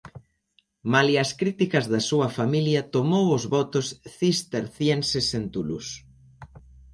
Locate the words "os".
3.37-3.43